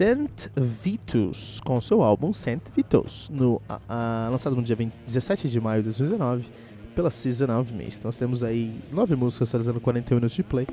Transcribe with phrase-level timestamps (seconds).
[0.00, 3.60] Saint Vitus, com seu álbum Saint Vitus, no,
[4.30, 6.46] lançado no dia 20, 17 de maio de 2019
[6.94, 8.02] pela Season of Mist.
[8.02, 10.66] Nós temos aí nove músicas totalizando 41 minutos de play,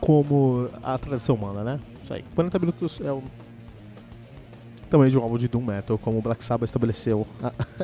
[0.00, 1.78] como a tradição manda, né?
[2.02, 2.24] Isso aí.
[2.34, 3.22] 40 minutos é o
[4.92, 7.26] tamanho de um álbum de Doom Metal, como o Black Sabbath estabeleceu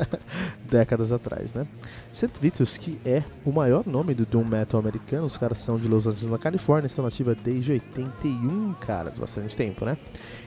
[0.71, 1.67] décadas atrás, né?
[2.13, 2.31] St.
[2.39, 6.07] Vitus, que é o maior nome do Doom Metal americano, os caras são de Los
[6.07, 9.97] Angeles, na Califórnia, estão nativa desde 81, caras, bastante tempo, né?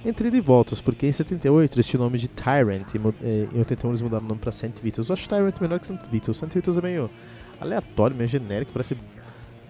[0.06, 3.48] Entre ida e voltas, porque em 78 eles tinham o nome de Tyrant, e eh,
[3.52, 4.74] em 81 eles mudaram o nome pra St.
[4.82, 5.10] Vitus.
[5.10, 6.00] Eu acho Tyrant melhor que St.
[6.12, 6.38] Vitus.
[6.38, 6.48] St.
[6.54, 7.10] Vitus é meio
[7.60, 8.96] aleatório, meio genérico, parece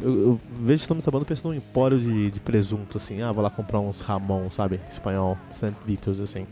[0.01, 3.21] eu, eu vejo estamos sabendo penso num empório de, de, presunto, assim.
[3.21, 4.81] Ah, vou lá comprar uns Ramon, sabe?
[4.89, 5.73] Espanhol, St.
[5.85, 6.47] Vitus, assim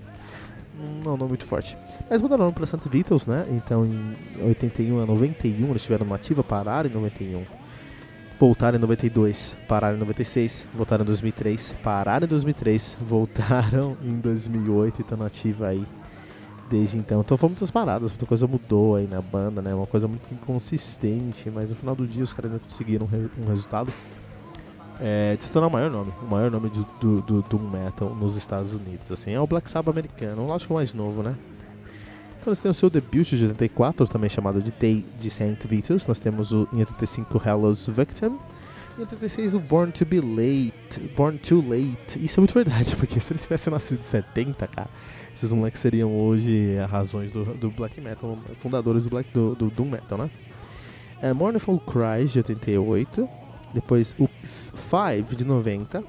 [1.03, 1.78] não, não muito forte.
[2.09, 2.90] Mas mudaram o nome para St.
[2.90, 3.45] Vitus, né?
[3.50, 7.44] Então em 81 a 91 eles tiveram uma ativa, pararam em 91.
[8.40, 15.00] Voltaram em 92, pararam em 96, voltaram em 2003, pararam em 2003, voltaram em 2008
[15.00, 15.85] e estão nativa aí
[16.69, 17.22] desde então.
[17.22, 19.73] Então foram muitas paradas, muita coisa mudou aí na banda, né?
[19.73, 23.07] Uma coisa muito inconsistente, mas no final do dia os caras ainda conseguiram
[23.38, 23.91] um resultado
[25.01, 28.73] é, se tornar o maior nome, o maior nome do, do, do Metal nos Estados
[28.73, 29.09] Unidos.
[29.09, 31.35] Assim, é o Black Sabbath americano, lógico mais novo, né?
[32.39, 36.07] Então eles têm o seu debut de 84, também chamado de Day de Saint Vitus.
[36.07, 38.38] Nós temos o, em 85 Hellos Victim.
[38.97, 40.99] Em 86 o Born to Be Late.
[41.15, 42.23] Born Too Late.
[42.23, 44.89] Isso é muito verdade, porque se eles tivessem nascido em 70, cara,
[45.33, 49.85] esses moleques seriam hoje as razões do, do Black Metal, fundadores do, Black, do, do
[49.85, 50.29] Metal, né?
[51.21, 53.38] É, Mournful Cries de 88
[53.74, 56.03] depois o X5 de 90,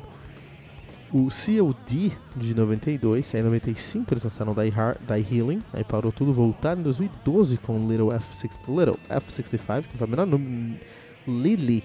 [1.12, 6.12] o COD de 92, aí em 95 eles lançaram Die, Hard, Die Healing, aí parou
[6.12, 10.81] tudo, voltaram em 2012 com Little, F6, Little F65, que não faz o menor nome,
[11.26, 11.82] Lily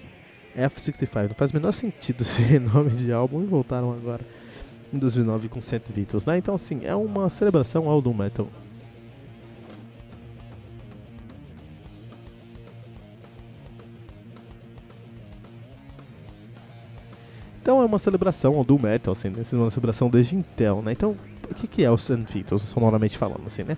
[0.56, 4.24] F65, não faz o menor sentido esse nome de álbum, e voltaram agora
[4.92, 6.38] em 2009 com 100 Beatles, né?
[6.38, 8.48] Então assim, é uma celebração ao Doom Metal
[17.66, 19.44] Então é uma celebração Doom Metal, assim, né?
[19.54, 20.92] uma celebração desde Intel, né?
[20.92, 21.16] Então,
[21.50, 23.76] o que, que é o Sun Beatles, sonoramente falando, assim, né?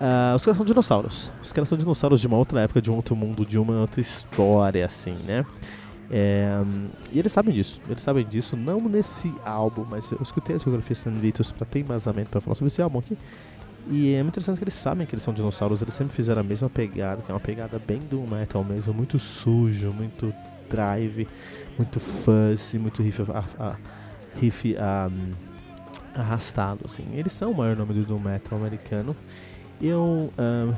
[0.00, 1.30] Uh, os caras são dinossauros.
[1.42, 4.00] Os caras são dinossauros de uma outra época, de um outro mundo, de uma outra
[4.00, 5.44] história, assim, né?
[6.10, 6.48] É,
[7.12, 7.82] e eles sabem disso.
[7.86, 11.80] Eles sabem disso, não nesse álbum, mas eu escutei a discografia Sun Beatles pra ter
[11.80, 13.18] embasamento pra falar sobre esse álbum aqui.
[13.90, 16.44] E é muito interessante que eles sabem que eles são dinossauros, eles sempre fizeram a
[16.44, 20.32] mesma pegada, que é uma pegada bem do metal mesmo, muito sujo, muito
[20.68, 21.28] drive,
[21.78, 23.76] muito fuzzy, muito riff, a, a,
[24.40, 25.32] riff um,
[26.14, 27.04] arrastado, assim.
[27.14, 29.16] Eles são o maior nome do Doom Metal americano.
[29.80, 30.32] Eu...
[30.38, 30.74] Um,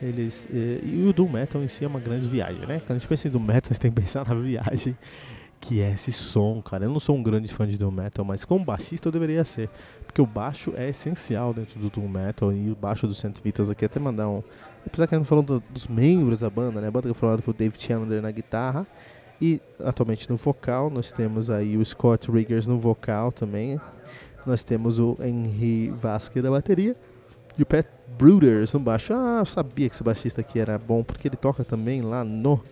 [0.00, 2.80] eles, e, e o Doom Metal em si é uma grande viagem, né?
[2.80, 4.96] Quando a gente pensa em Doom Metal, a gente tem que pensar na viagem
[5.66, 6.84] que é esse som, cara.
[6.84, 9.68] Eu não sou um grande fã de Doom Metal, mas como baixista eu deveria ser.
[10.06, 13.68] Porque o baixo é essencial dentro do Doom Metal e o baixo do Saint Vitus
[13.68, 14.44] aqui até mandar um...
[14.86, 16.86] Apesar que a gente falou do, dos membros da banda, né?
[16.86, 18.86] A banda que foi formada por Dave Chandler na guitarra
[19.40, 23.80] e atualmente no vocal, nós temos aí o Scott Riggers no vocal também.
[24.46, 26.96] Nós temos o Henry Vasquez da bateria.
[27.58, 27.86] E o Pat
[28.16, 29.12] Bruders no baixo.
[29.12, 32.62] Ah, eu sabia que esse baixista aqui era bom, porque ele toca também lá no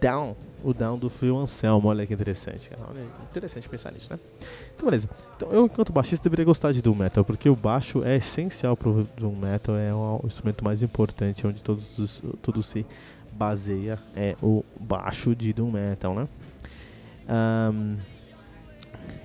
[0.00, 1.88] Down, o Down do Phil Anselmo.
[1.88, 2.82] Olha que interessante, cara.
[2.88, 4.18] Olha, interessante pensar nisso, né?
[4.74, 5.08] Então, beleza.
[5.36, 9.08] Então, eu, enquanto baixista, deveria gostar de Doom Metal, porque o baixo é essencial pro
[9.16, 12.84] Doom Metal, é o instrumento mais importante, onde todos os, tudo se
[13.32, 16.28] baseia, é o baixo de Doom Metal, né?
[17.28, 17.96] Um,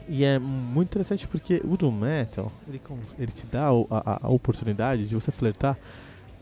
[0.07, 2.81] e é muito interessante porque o Doom Metal, ele,
[3.18, 5.77] ele te dá a, a, oportunidade de você flertar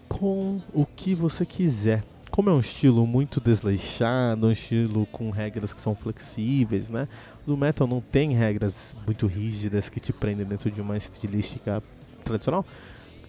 [0.09, 2.03] com o que você quiser.
[2.31, 7.09] Como é um estilo muito desleixado, um estilo com regras que são flexíveis, né?
[7.45, 11.83] O Metal não tem regras muito rígidas que te prendem dentro de uma estilística
[12.23, 12.65] tradicional.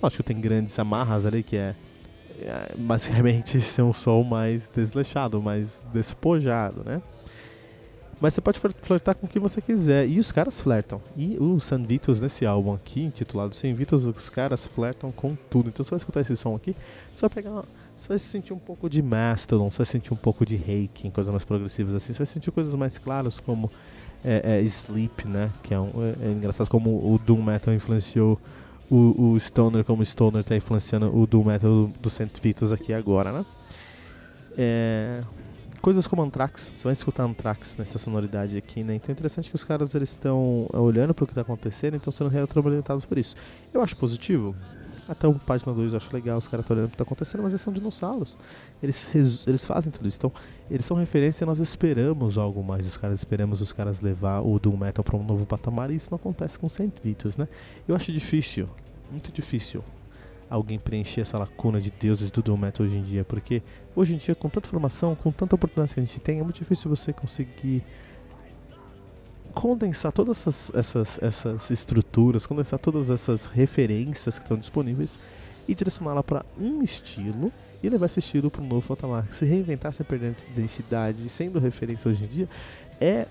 [0.01, 1.75] Lógico que tem grandes amarras ali que é,
[2.41, 7.03] é basicamente ser um som mais desleixado, mais despojado, né?
[8.21, 10.07] Mas você pode flertar com o que você quiser.
[10.09, 11.03] E os caras flertam.
[11.17, 15.71] E o San Vitus, nesse álbum aqui, intitulado San Vitus, os caras flertam com tudo.
[15.71, 16.73] Então você vai escutar esse som aqui,
[17.17, 17.65] vai pegar.
[17.97, 21.31] Você vai sentir um pouco de Mastodon, você vai sentir um pouco de Reiki, coisas
[21.31, 22.12] mais progressivas assim.
[22.12, 23.71] Você vai sentir coisas mais claras como
[24.25, 25.50] é, é, Sleep, né?
[25.62, 28.41] Que é, um, é, é, engraçado como o Doom Metal influenciou
[28.91, 32.11] o, o Stoner, como o Stoner está influenciando o Doom Metal do, do
[32.43, 33.47] Vitus aqui agora, né?
[34.56, 35.23] É,
[35.81, 38.94] coisas como Anthrax, você vai escutar Anthrax nessa sonoridade aqui, né?
[38.94, 41.97] Então é interessante que os caras eles estão é, olhando para o que está acontecendo,
[41.97, 43.35] então sendo retroalimentados por isso.
[43.73, 44.55] Eu acho positivo.
[45.09, 47.43] Até o página 2 eu acho legal, os caras estão olhando o que está acontecendo,
[47.43, 48.39] mas eles são dinossauros.
[48.83, 49.11] Eles,
[49.47, 50.19] eles fazem tudo isso.
[50.19, 50.33] Então,
[50.71, 52.87] eles são referência e nós esperamos algo mais.
[52.87, 56.09] Os caras esperamos os caras levar o Doom Metal para um novo patamar e isso
[56.11, 57.49] não acontece com Saint Vitus, né?
[57.87, 58.69] Eu acho difícil,
[59.11, 59.83] muito difícil
[60.49, 63.63] alguém preencher essa lacuna de deuses do Doom Metal hoje em dia, porque
[63.97, 66.59] hoje em dia, com tanta informação, com tanta oportunidade que a gente tem, é muito
[66.59, 67.83] difícil você conseguir
[69.53, 75.19] condensar todas essas, essas, essas estruturas, condensar todas essas referências que estão disponíveis
[75.69, 77.53] e direcioná-la para um estilo
[77.83, 79.27] e levar esse estilo para um novo patamar.
[79.33, 82.49] Se reinventar sem perder identidade, sendo referência hoje em dia,
[83.01, 83.27] é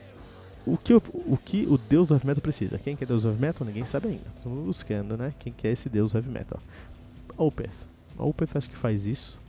[0.66, 2.78] o que, o, o que o deus do heavy metal precisa.
[2.78, 4.28] Quem quer deus do heavy metal, ninguém sabe ainda.
[4.38, 5.34] Estamos buscando, né?
[5.40, 6.60] Quem quer esse deus do heavy metal.
[7.38, 7.72] Opeth.
[8.18, 9.40] Opeth acho que faz isso.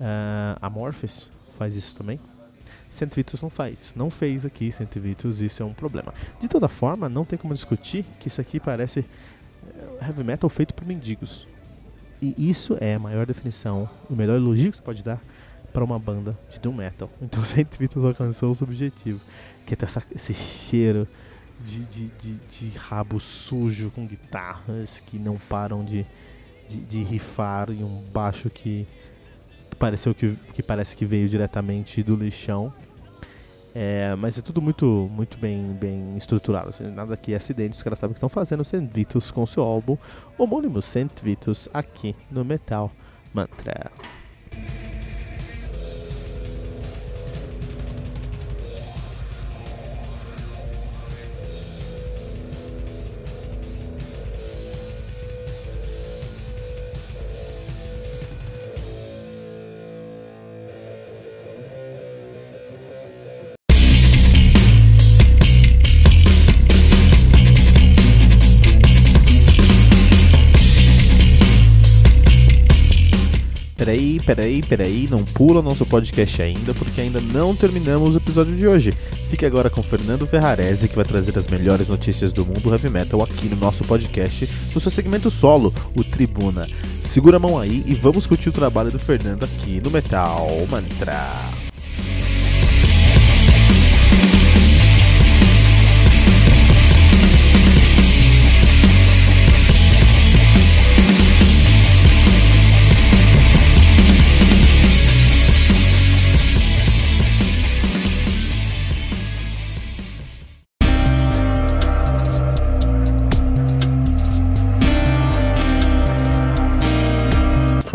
[0.00, 1.28] Uh, a Morpheus
[1.58, 2.18] faz isso também.
[2.90, 3.92] Saint Vitus não faz.
[3.94, 6.12] Não fez aqui Saint Vitus, isso é um problema.
[6.40, 10.74] De toda forma, não tem como discutir que isso aqui parece eh, heavy metal feito
[10.74, 11.46] por mendigos.
[12.20, 15.20] E isso é a maior definição, o melhor elogio que você pode dar
[15.72, 17.10] para uma banda de doom metal.
[17.22, 19.20] Então Saint Vitus alcançou o seu objetivo,
[19.66, 21.06] que é ter essa, esse cheiro
[21.64, 26.06] de, de, de, de rabo sujo com guitarras que não param de
[26.68, 28.86] de, de rifar em um baixo que
[29.76, 32.72] pareceu que, que parece que veio diretamente do lixão.
[33.74, 36.70] É, mas é tudo muito, muito bem, bem estruturado.
[36.70, 39.62] Assim, nada aqui é acidente, os caras sabem que estão fazendo Saint Vitus com seu
[39.62, 39.96] álbum
[40.36, 42.90] homônimo Saint Vitus aqui no Metal
[43.32, 43.92] Mantra.
[73.88, 78.66] Peraí, peraí, peraí, não pula nosso podcast ainda, porque ainda não terminamos o episódio de
[78.66, 78.92] hoje.
[79.30, 83.22] Fique agora com Fernando Ferrarese, que vai trazer as melhores notícias do mundo heavy metal
[83.22, 86.68] aqui no nosso podcast, no seu segmento solo, o Tribuna.
[87.06, 91.57] Segura a mão aí e vamos curtir o trabalho do Fernando aqui no Metal Mantra.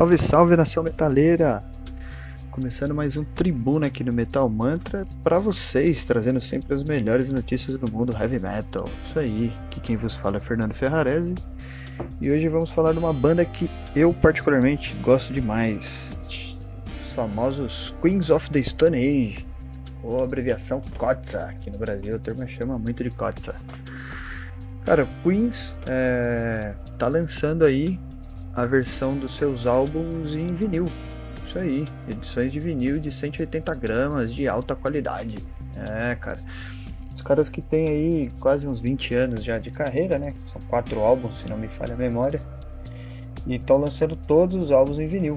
[0.03, 1.63] Salve, salve nação metaleira!
[2.51, 7.77] Começando mais um Tribuna aqui no Metal Mantra para vocês, trazendo sempre as melhores notícias
[7.77, 8.83] do mundo heavy metal.
[9.07, 11.33] Isso aí, que quem vos fala é Fernando Ferrarese
[12.19, 15.89] e hoje vamos falar de uma banda que eu particularmente gosto demais,
[16.27, 19.48] os famosos Queens of the Stone Age,
[20.03, 23.55] ou abreviação COTSA, aqui no Brasil o termo chama muito de COTSA.
[24.83, 27.98] Cara, Queens é, tá lançando aí
[28.55, 30.86] a versão dos seus álbuns em vinil.
[31.45, 35.38] Isso aí, edições de vinil de 180 gramas de alta qualidade.
[35.75, 36.39] É, cara.
[37.13, 40.33] Os caras que têm aí quase uns 20 anos já de carreira, né?
[40.45, 42.41] São quatro álbuns, se não me falha a memória.
[43.45, 45.36] E estão lançando todos os álbuns em vinil.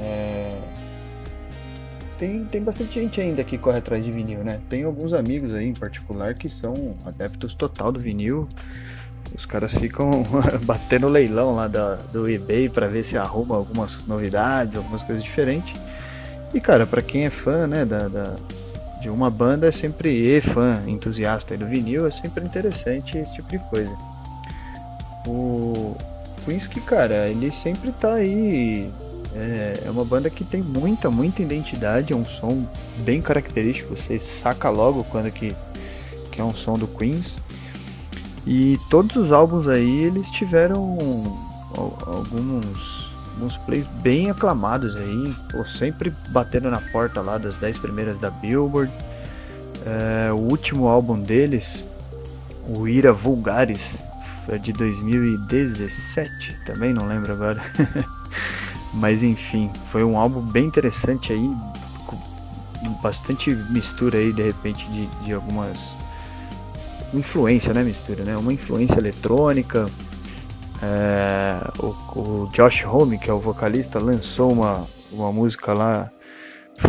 [0.00, 0.48] É...
[2.18, 4.60] tem, tem bastante gente ainda que corre atrás de vinil, né?
[4.68, 8.48] Tem alguns amigos aí em particular que são adeptos total do vinil.
[9.34, 10.10] Os caras ficam
[10.64, 15.80] batendo leilão lá da, do eBay para ver se arruma algumas novidades, algumas coisas diferentes.
[16.54, 18.36] E cara, para quem é fã, né, da, da,
[19.00, 23.48] de uma banda é sempre e fã, entusiasta do vinil, é sempre interessante esse tipo
[23.48, 23.96] de coisa.
[25.26, 25.96] O
[26.70, 28.90] que cara, ele sempre tá aí.
[29.34, 32.66] É, é uma banda que tem muita, muita identidade, é um som
[32.98, 35.56] bem característico, você saca logo quando que,
[36.30, 37.36] que é um som do Queens.
[38.46, 40.96] E todos os álbuns aí, eles tiveram
[41.76, 48.18] alguns, alguns plays bem aclamados aí, ou sempre batendo na porta lá das 10 primeiras
[48.18, 48.92] da Billboard.
[49.86, 51.84] É, o último álbum deles,
[52.66, 53.98] o Ira Vulgaris,
[54.48, 57.62] é de 2017, também não lembro agora.
[58.94, 61.50] Mas enfim, foi um álbum bem interessante aí,
[62.06, 62.18] com
[63.00, 66.01] bastante mistura aí de repente de, de algumas
[67.14, 68.36] influência, né, mistura, né?
[68.36, 69.86] Uma influência eletrônica.
[70.82, 71.86] É, o,
[72.18, 76.10] o, Josh Homme, que é o vocalista, lançou uma, uma música lá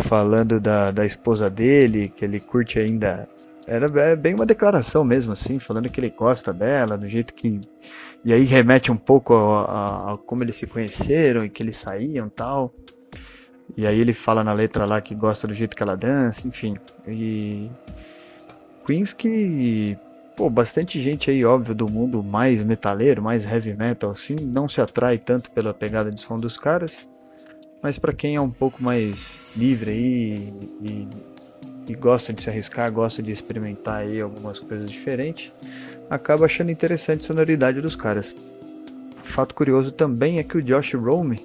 [0.08, 3.28] falando da, da esposa dele, que ele curte ainda.
[3.66, 7.60] Era é bem uma declaração mesmo, assim, falando que ele gosta dela, do jeito que.
[8.24, 11.76] E aí remete um pouco a, a, a como eles se conheceram e que eles
[11.76, 12.74] saíam tal.
[13.76, 16.76] E aí ele fala na letra lá que gosta do jeito que ela dança, enfim.
[17.06, 17.70] E
[18.86, 19.96] Queens que
[20.36, 24.80] pô, bastante gente aí, óbvio, do mundo mais metaleiro, mais heavy metal, assim, não se
[24.80, 26.98] atrai tanto pela pegada de som dos caras,
[27.82, 31.08] mas para quem é um pouco mais livre aí e,
[31.88, 35.52] e, gosta de se arriscar, gosta de experimentar aí algumas coisas diferentes,
[36.10, 38.34] acaba achando interessante a sonoridade dos caras.
[39.22, 41.40] Fato curioso também é que o Josh Rome,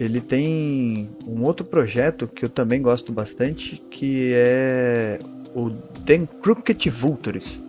[0.00, 5.18] ele tem um outro projeto que eu também gosto bastante, que é
[5.54, 7.62] o The Crooked Vultures.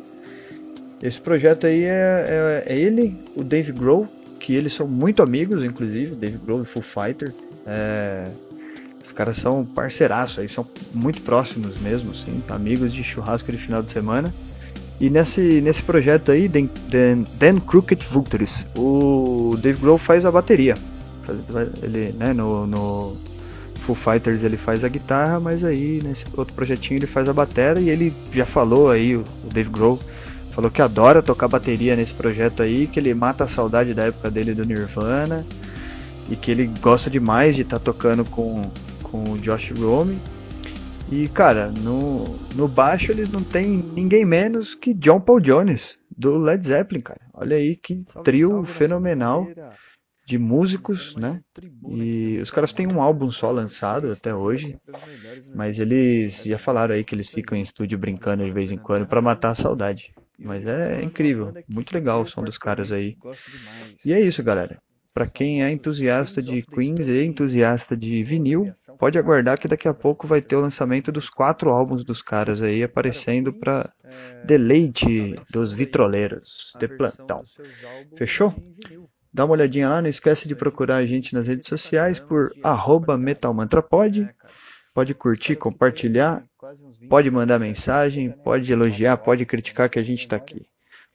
[1.03, 4.07] Esse projeto aí é, é, é, ele, o Dave Grohl,
[4.39, 7.35] que eles são muito amigos, inclusive, Dave Grohl e Foo Fighters.
[7.67, 8.23] É,
[9.03, 13.83] os caras são parceiraços aí, são muito próximos mesmo, assim, amigos de churrasco de final
[13.83, 14.33] de semana.
[14.97, 20.31] E nesse, nesse projeto aí, Dan, Dan, Dan Crooked Vultures, o Dave Grohl faz a
[20.31, 20.75] bateria.
[21.81, 23.17] Ele, né, no, no
[23.85, 27.81] Foo Fighters ele faz a guitarra, mas aí nesse outro projetinho ele faz a bateria
[27.81, 29.99] e ele já falou aí, o Dave Grohl,
[30.53, 34.29] Falou que adora tocar bateria nesse projeto aí, que ele mata a saudade da época
[34.29, 35.43] dele do Nirvana
[36.29, 38.61] e que ele gosta demais de estar tá tocando com,
[39.01, 40.19] com o Josh Rome.
[41.11, 46.37] E cara, no, no baixo eles não tem ninguém menos que John Paul Jones, do
[46.37, 47.21] Led Zeppelin, cara.
[47.33, 49.47] Olha aí que trio fenomenal
[50.25, 51.41] de músicos, né?
[51.89, 54.77] E os caras têm um álbum só lançado até hoje,
[55.53, 59.07] mas eles já falaram aí que eles ficam em estúdio brincando de vez em quando
[59.07, 60.13] para matar a saudade.
[60.43, 63.17] Mas é incrível, muito legal o som dos caras aí.
[64.03, 64.77] E é isso, galera.
[65.13, 69.93] Para quem é entusiasta de Queens e entusiasta de vinil, pode aguardar que daqui a
[69.93, 73.93] pouco vai ter o lançamento dos quatro álbuns dos caras aí aparecendo para
[74.43, 77.43] deleite dos vitroleiros de plantão.
[78.17, 78.55] Fechou?
[79.31, 82.51] Dá uma olhadinha lá, não esquece de procurar a gente nas redes sociais por
[83.19, 84.27] metalmantrapod.
[84.95, 86.43] Pode curtir, compartilhar
[87.09, 90.65] Pode mandar mensagem, pode elogiar, pode criticar que a gente está aqui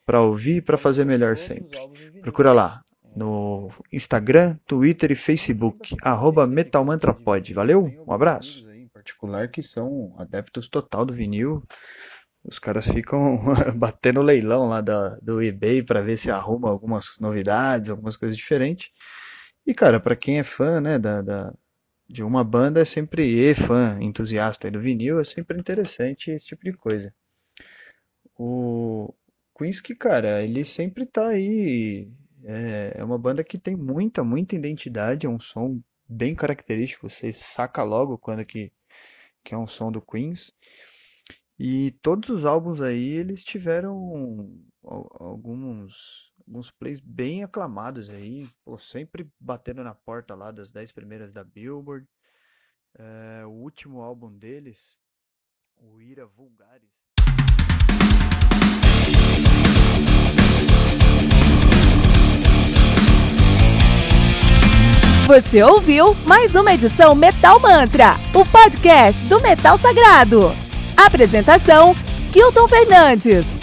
[0.05, 1.79] para ouvir e para fazer melhor sempre.
[2.23, 2.83] Procura lá
[3.15, 7.53] no Instagram, Twitter e Facebook, arroba metalmantrapod.
[7.53, 8.67] Valeu, um abraço.
[8.71, 11.63] Em particular que são adeptos total do vinil.
[12.45, 13.39] Os caras ficam
[13.77, 18.91] batendo leilão lá da, do eBay para ver se arruma algumas novidades, algumas coisas diferentes.
[19.67, 21.53] E cara, para quem é fã, né, da, da
[22.09, 26.65] de uma banda é sempre e fã, entusiasta do vinil, é sempre interessante esse tipo
[26.65, 27.15] de coisa.
[28.37, 29.15] O
[29.57, 32.11] Queens que, cara, ele sempre tá aí.
[32.45, 37.33] É, é uma banda que tem muita, muita identidade, é um som bem característico, você
[37.33, 38.73] saca logo quando que,
[39.45, 40.53] que é um som do Queens.
[41.59, 44.49] E todos os álbuns aí, eles tiveram
[44.85, 51.31] alguns, alguns plays bem aclamados aí, pô, sempre batendo na porta lá das 10 primeiras
[51.31, 52.09] da Billboard.
[52.99, 54.97] É, o último álbum deles,
[55.77, 56.89] o Ira Vulgaris.
[65.27, 70.41] Você ouviu mais uma edição Metal Mantra, o podcast do Metal Sagrado.
[70.97, 71.93] Apresentação:
[72.33, 73.58] Kilton Fernandes.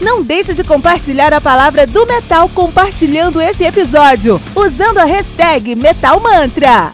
[0.00, 6.20] Não deixe de compartilhar a palavra do metal compartilhando esse episódio, usando a hashtag Metal
[6.20, 6.92] Mantra.